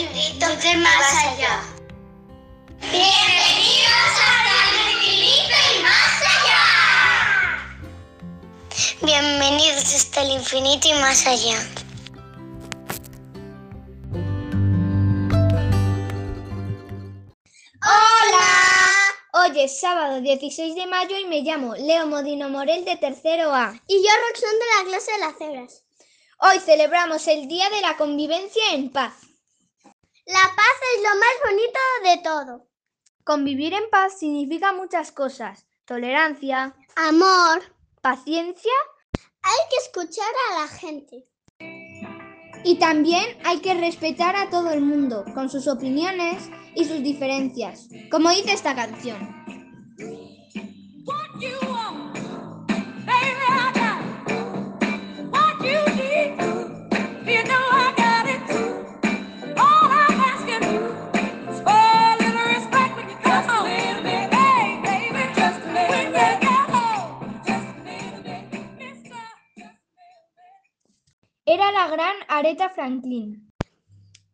infinito 0.00 0.46
y 0.72 0.76
más 0.76 1.12
allá. 1.26 1.60
Bienvenidos 2.80 4.14
hasta 4.26 4.52
el 4.70 4.74
infinito 4.96 5.56
y 5.68 5.82
más 5.82 6.22
allá. 6.34 6.62
Bienvenidos 9.02 9.94
hasta 9.94 10.22
el 10.22 10.30
infinito 10.30 10.88
y 10.88 10.94
más 10.94 11.26
allá. 11.26 11.58
Hoy 19.32 19.60
es 19.60 19.80
sábado 19.80 20.20
16 20.20 20.74
de 20.74 20.86
mayo 20.86 21.16
y 21.18 21.24
me 21.24 21.40
llamo 21.42 21.74
Leo 21.74 22.06
Modino 22.06 22.48
Morel 22.48 22.84
de 22.84 22.96
tercero 22.96 23.54
A. 23.54 23.74
Y 23.86 23.96
yo 23.96 24.10
Roxón 24.28 24.58
de 24.58 24.66
la 24.76 24.84
clase 24.90 25.12
de 25.12 25.18
las 25.18 25.38
cebras. 25.38 25.82
Hoy 26.38 26.58
celebramos 26.58 27.26
el 27.26 27.48
Día 27.48 27.68
de 27.70 27.80
la 27.80 27.96
Convivencia 27.96 28.62
en 28.72 28.90
Paz. 28.90 29.29
La 30.26 30.52
paz 30.54 30.76
es 30.94 31.02
lo 31.02 31.08
más 31.18 31.34
bonito 31.44 31.78
de 32.04 32.22
todo. 32.22 32.68
Convivir 33.24 33.74
en 33.74 33.88
paz 33.90 34.18
significa 34.18 34.72
muchas 34.72 35.12
cosas. 35.12 35.66
Tolerancia, 35.84 36.74
amor, 36.96 37.62
paciencia. 38.00 38.72
Hay 39.42 39.68
que 39.70 39.76
escuchar 39.76 40.32
a 40.50 40.60
la 40.60 40.68
gente. 40.68 41.26
Y 42.64 42.78
también 42.78 43.38
hay 43.44 43.60
que 43.60 43.74
respetar 43.74 44.36
a 44.36 44.50
todo 44.50 44.70
el 44.70 44.82
mundo, 44.82 45.24
con 45.34 45.48
sus 45.48 45.66
opiniones 45.66 46.50
y 46.74 46.84
sus 46.84 47.02
diferencias, 47.02 47.88
como 48.10 48.30
dice 48.30 48.52
esta 48.52 48.74
canción. 48.74 49.18
La 71.80 71.88
gran 71.88 72.16
Aretha 72.28 72.68
Franklin. 72.68 73.50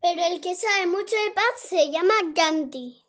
Pero 0.00 0.22
el 0.24 0.40
que 0.40 0.54
sabe 0.54 0.86
mucho 0.86 1.14
de 1.14 1.30
paz 1.32 1.60
se 1.68 1.90
llama 1.90 2.14
Gandhi. 2.34 3.04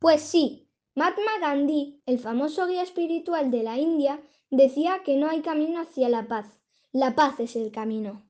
Pues 0.00 0.20
sí, 0.20 0.68
Mahatma 0.96 1.38
Gandhi, 1.40 2.02
el 2.04 2.18
famoso 2.18 2.66
guía 2.66 2.82
espiritual 2.82 3.52
de 3.52 3.62
la 3.62 3.76
India, 3.76 4.20
decía 4.50 5.02
que 5.04 5.14
no 5.14 5.28
hay 5.28 5.42
camino 5.42 5.80
hacia 5.80 6.08
la 6.08 6.26
paz. 6.26 6.46
La 6.90 7.14
paz 7.14 7.38
es 7.38 7.54
el 7.54 7.70
camino. 7.70 8.28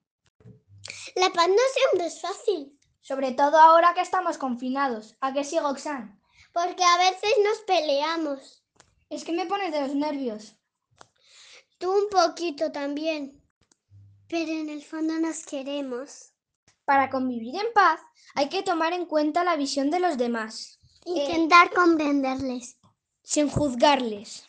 La 1.17 1.31
paz 1.31 1.49
no 1.49 1.63
siempre 1.75 2.09
es 2.09 2.21
fácil. 2.21 2.79
Sobre 3.01 3.33
todo 3.33 3.59
ahora 3.59 3.95
que 3.95 4.03
estamos 4.03 4.37
confinados. 4.37 5.17
¿A 5.23 5.33
qué 5.33 5.45
sigo, 5.45 5.69
Oxan? 5.69 6.21
Porque 6.53 6.85
a 6.85 6.99
veces 6.99 7.33
nos 7.43 7.59
peleamos. 7.61 8.63
Es 9.09 9.25
que 9.25 9.33
me 9.33 9.47
pones 9.47 9.73
de 9.73 9.81
los 9.81 9.95
nervios. 9.95 10.57
Tú 11.79 11.91
un 11.91 12.11
poquito 12.11 12.71
también 12.71 13.38
pero 14.29 14.53
en 14.53 14.69
el 14.69 14.85
fondo 14.85 15.19
nos 15.19 15.45
queremos. 15.45 16.33
Para 16.85 17.11
convivir 17.11 17.57
en 17.57 17.73
paz 17.75 18.01
hay 18.35 18.49
que 18.49 18.63
tomar 18.63 18.93
en 18.93 19.07
cuenta 19.07 19.45
la 19.45 19.57
visión 19.57 19.91
de 19.91 20.01
los 20.01 20.17
demás. 20.17 20.79
Intentar 21.05 21.71
comprenderles. 21.71 22.79
Sin 23.23 23.49
juzgarles. 23.49 24.49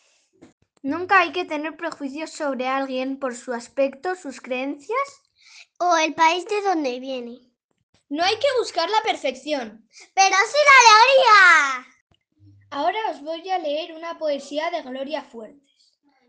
Nunca 0.82 1.20
hay 1.20 1.32
que 1.32 1.44
tener 1.44 1.76
prejuicios 1.76 2.30
sobre 2.30 2.66
alguien 2.66 3.18
por 3.18 3.34
su 3.34 3.52
aspecto, 3.52 4.14
sus 4.14 4.40
creencias 4.40 4.98
o 5.78 5.96
el 5.96 6.14
país 6.14 6.46
de 6.46 6.62
donde 6.62 7.00
viene. 7.00 7.38
No 8.08 8.24
hay 8.24 8.36
que 8.36 8.58
buscar 8.58 8.88
la 8.88 9.02
perfección, 9.02 9.86
pero 10.14 10.36
sí 10.46 10.56
la 10.66 10.82
alegría. 10.96 11.96
Ahora 12.70 12.98
os 13.10 13.22
voy 13.22 13.48
a 13.50 13.58
leer 13.58 13.92
una 13.94 14.18
poesía 14.18 14.70
de 14.70 14.82
Gloria 14.82 15.22
Fuertes. 15.22 15.60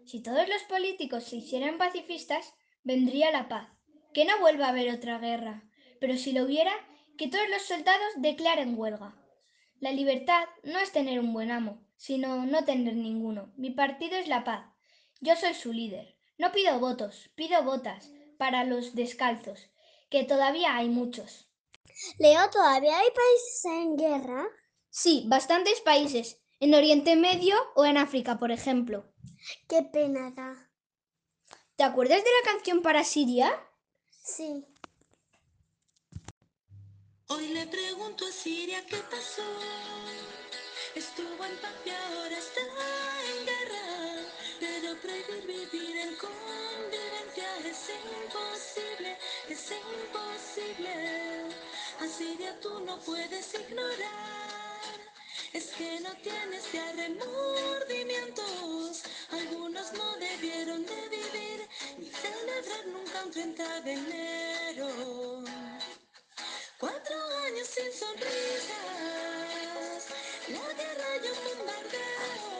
Si 0.05 0.21
todos 0.21 0.47
los 0.49 0.63
políticos 0.63 1.23
se 1.23 1.37
hicieran 1.37 1.77
pacifistas, 1.77 2.53
vendría 2.83 3.31
la 3.31 3.47
paz, 3.47 3.69
que 4.13 4.25
no 4.25 4.39
vuelva 4.39 4.67
a 4.67 4.69
haber 4.69 4.93
otra 4.93 5.19
guerra, 5.19 5.63
pero 5.99 6.17
si 6.17 6.31
lo 6.31 6.43
hubiera, 6.43 6.73
que 7.17 7.27
todos 7.27 7.49
los 7.49 7.61
soldados 7.61 8.13
declaren 8.17 8.77
huelga. 8.77 9.15
La 9.79 9.91
libertad 9.91 10.43
no 10.63 10.79
es 10.79 10.91
tener 10.91 11.19
un 11.19 11.33
buen 11.33 11.51
amo, 11.51 11.81
sino 11.97 12.45
no 12.45 12.65
tener 12.65 12.95
ninguno. 12.95 13.51
Mi 13.55 13.71
partido 13.71 14.17
es 14.17 14.27
la 14.27 14.43
paz. 14.43 14.65
Yo 15.19 15.35
soy 15.35 15.53
su 15.53 15.71
líder. 15.71 16.17
No 16.37 16.51
pido 16.51 16.79
votos, 16.79 17.29
pido 17.35 17.63
botas 17.63 18.11
para 18.37 18.63
los 18.63 18.95
descalzos, 18.95 19.69
que 20.09 20.23
todavía 20.23 20.75
hay 20.75 20.89
muchos. 20.89 21.47
Leo, 22.17 22.49
¿todavía 22.49 22.97
hay 22.97 23.07
países 23.09 23.65
en 23.65 23.97
guerra? 23.97 24.47
Sí, 24.89 25.25
bastantes 25.27 25.79
países, 25.81 26.41
en 26.59 26.73
Oriente 26.73 27.15
Medio 27.15 27.55
o 27.75 27.85
en 27.85 27.97
África, 27.97 28.39
por 28.39 28.51
ejemplo. 28.51 29.13
Qué 29.67 29.83
pena 29.83 30.31
da. 30.31 30.70
¿Te 31.81 31.87
acuerdas 31.87 32.21
de 32.23 32.29
la 32.29 32.43
canción 32.51 32.83
para 32.83 33.03
Siria? 33.03 33.59
Sí. 34.23 34.63
Hoy 37.25 37.47
le 37.47 37.65
pregunto 37.65 38.23
a 38.23 38.31
Siria 38.31 38.85
qué 38.85 38.97
pasó. 38.97 39.41
Estuvo 40.93 41.43
en 41.43 41.57
paz 41.57 41.73
y 41.83 41.89
ahora 41.89 42.37
está 42.37 42.61
en 42.61 43.45
guerra. 43.47 44.27
Pero 44.59 44.95
prohibir 45.01 45.47
vivir 45.47 45.97
en 45.97 46.15
convivencia 46.17 47.57
es 47.65 47.89
imposible, 48.21 49.17
es 49.49 49.71
imposible. 49.71 51.49
A 51.99 52.07
Siria 52.07 52.59
tú 52.59 52.79
no 52.81 52.99
puedes 52.99 53.55
ignorar. 53.55 54.99
Es 55.51 55.71
que 55.71 55.99
no 56.01 56.15
tienes 56.17 56.71
ya 56.71 56.93
remordimientos. 56.93 59.01
Algunos 59.31 59.93
no 59.93 60.15
debieron 60.17 60.85
de 60.85 61.09
vivir 61.09 61.20
30 63.31 63.81
de 63.81 63.93
enero. 63.93 64.87
Cuatro 66.77 67.15
años 67.47 67.65
sin 67.65 67.91
sonrisas, 67.93 68.73
la 70.49 70.73
guerra 70.73 71.09
y 71.15 71.27
un 71.31 71.37
bombardeo. 71.47 72.51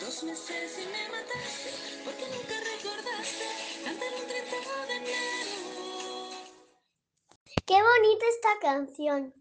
Dos 0.00 0.24
meses 0.24 0.78
y 0.78 0.86
me 0.86 1.08
mataste, 1.14 1.70
porque 2.04 2.24
nunca 2.26 2.56
recordaste 2.72 3.46
cantar 3.84 4.12
un 4.20 4.26
30 4.26 4.56
de 4.88 4.94
enero. 4.96 5.62
Qué 7.66 7.78
bonita 7.80 8.24
esta 8.30 8.58
canción. 8.60 9.32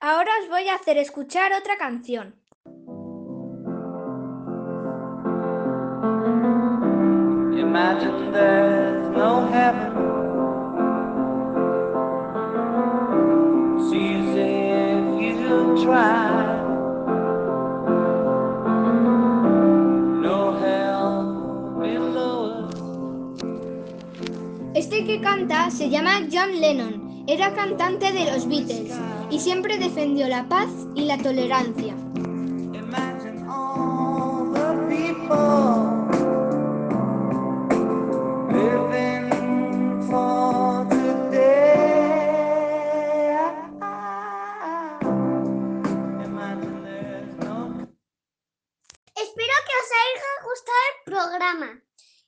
Ahora 0.00 0.32
os 0.42 0.48
voy 0.48 0.68
a 0.68 0.74
hacer 0.74 0.98
escuchar 0.98 1.52
otra 1.52 1.76
canción. 1.78 2.34
Imagine 7.52 8.32
there's 8.32 8.99
no 9.20 9.46
heaven. 9.52 9.92
Easy 13.92 14.52
if 15.28 15.36
you 15.44 15.84
try. 15.84 16.56
No 20.26 20.38
hell 20.62 21.12
below. 21.78 22.70
Este 24.74 25.04
que 25.04 25.20
canta 25.20 25.70
se 25.70 25.90
llama 25.90 26.12
John 26.32 26.58
Lennon. 26.58 27.24
Era 27.26 27.52
cantante 27.54 28.12
de 28.12 28.24
los 28.32 28.48
Beatles 28.48 28.98
y 29.30 29.38
siempre 29.38 29.76
defendió 29.76 30.28
la 30.28 30.48
paz 30.48 30.70
y 30.94 31.04
la 31.04 31.18
tolerancia. 31.18 31.94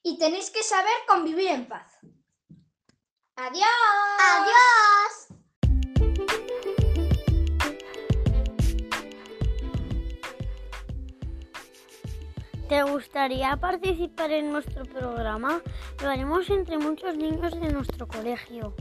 Y 0.03 0.19
tenéis 0.19 0.51
que 0.51 0.63
saber 0.63 0.93
convivir 1.07 1.49
en 1.49 1.67
paz. 1.67 1.99
Adiós. 3.37 3.67
Adiós. 4.37 5.33
¿Te 12.69 12.83
gustaría 12.85 13.57
participar 13.59 14.33
en 14.33 14.51
nuestro 14.51 14.85
programa? 14.85 15.61
Lo 16.03 16.09
haremos 16.09 16.49
entre 16.51 16.79
muchos 16.79 17.17
niños 17.17 17.53
de 17.61 17.71
nuestro 17.71 18.09
colegio. 18.09 18.75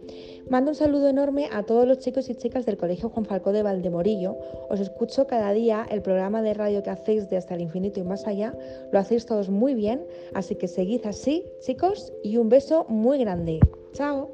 Mando 0.49 0.71
un 0.71 0.75
saludo 0.75 1.07
enorme 1.07 1.49
a 1.51 1.63
todos 1.63 1.87
los 1.87 1.99
chicos 1.99 2.29
y 2.29 2.35
chicas 2.35 2.65
del 2.65 2.77
Colegio 2.77 3.09
Juan 3.09 3.25
Falcó 3.25 3.51
de 3.51 3.63
Valdemorillo. 3.63 4.37
Os 4.69 4.79
escucho 4.79 5.25
cada 5.25 5.51
día 5.51 5.85
el 5.89 6.01
programa 6.01 6.41
de 6.41 6.53
radio 6.53 6.83
que 6.83 6.89
hacéis 6.89 7.29
de 7.29 7.37
Hasta 7.37 7.55
el 7.55 7.61
Infinito 7.61 7.99
y 7.99 8.03
Más 8.03 8.27
Allá. 8.27 8.55
Lo 8.91 8.99
hacéis 8.99 9.25
todos 9.25 9.49
muy 9.49 9.73
bien, 9.73 10.05
así 10.33 10.55
que 10.55 10.67
seguid 10.67 11.05
así, 11.05 11.45
chicos, 11.59 12.13
y 12.23 12.37
un 12.37 12.49
beso 12.49 12.85
muy 12.89 13.19
grande. 13.19 13.59
Chao. 13.93 14.31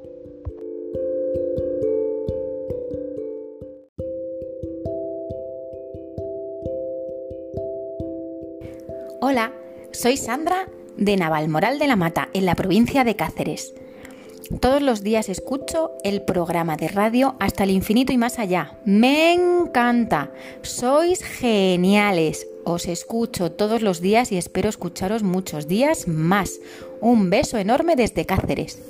Hola, 9.22 9.52
soy 9.92 10.16
Sandra 10.16 10.68
de 10.96 11.16
Navalmoral 11.16 11.78
de 11.78 11.86
la 11.86 11.96
Mata, 11.96 12.28
en 12.32 12.46
la 12.46 12.54
provincia 12.54 13.04
de 13.04 13.16
Cáceres. 13.16 13.74
Todos 14.58 14.82
los 14.82 15.04
días 15.04 15.28
escucho 15.28 15.92
el 16.02 16.22
programa 16.22 16.76
de 16.76 16.88
radio 16.88 17.36
hasta 17.38 17.62
el 17.62 17.70
infinito 17.70 18.12
y 18.12 18.18
más 18.18 18.40
allá. 18.40 18.76
Me 18.84 19.32
encanta. 19.32 20.32
Sois 20.62 21.22
geniales. 21.22 22.48
Os 22.64 22.86
escucho 22.86 23.52
todos 23.52 23.80
los 23.80 24.00
días 24.00 24.32
y 24.32 24.38
espero 24.38 24.68
escucharos 24.68 25.22
muchos 25.22 25.68
días 25.68 26.08
más. 26.08 26.58
Un 27.00 27.30
beso 27.30 27.58
enorme 27.58 27.94
desde 27.94 28.26
Cáceres. 28.26 28.80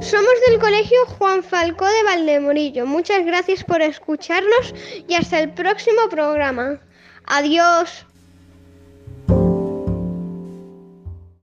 Somos 0.00 0.34
del 0.48 0.58
Colegio 0.60 1.06
Juan 1.18 1.42
Falcó 1.42 1.86
de 1.86 2.02
Valdemorillo. 2.02 2.86
Muchas 2.86 3.24
gracias 3.24 3.64
por 3.64 3.80
escucharnos 3.80 4.74
y 5.08 5.14
hasta 5.14 5.40
el 5.40 5.52
próximo 5.52 6.08
programa. 6.10 6.80
Adiós. 7.26 8.06